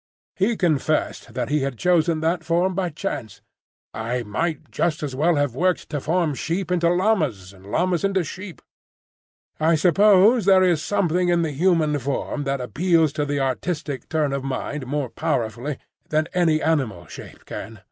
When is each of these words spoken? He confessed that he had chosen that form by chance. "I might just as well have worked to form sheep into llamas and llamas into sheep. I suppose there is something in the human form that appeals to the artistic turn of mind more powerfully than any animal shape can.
He 0.35 0.57
confessed 0.57 1.35
that 1.35 1.49
he 1.49 1.59
had 1.59 1.77
chosen 1.77 2.21
that 2.21 2.43
form 2.43 2.73
by 2.73 2.89
chance. 2.89 3.43
"I 3.93 4.23
might 4.23 4.71
just 4.71 5.03
as 5.03 5.15
well 5.15 5.35
have 5.35 5.53
worked 5.53 5.89
to 5.89 5.99
form 5.99 6.33
sheep 6.33 6.71
into 6.71 6.89
llamas 6.89 7.53
and 7.53 7.67
llamas 7.67 8.03
into 8.03 8.23
sheep. 8.23 8.63
I 9.59 9.75
suppose 9.75 10.45
there 10.45 10.63
is 10.63 10.81
something 10.81 11.29
in 11.29 11.43
the 11.43 11.51
human 11.51 11.99
form 11.99 12.45
that 12.45 12.59
appeals 12.61 13.13
to 13.13 13.25
the 13.25 13.41
artistic 13.41 14.09
turn 14.09 14.33
of 14.33 14.43
mind 14.43 14.87
more 14.87 15.09
powerfully 15.11 15.77
than 16.09 16.25
any 16.33 16.63
animal 16.63 17.05
shape 17.05 17.45
can. 17.45 17.79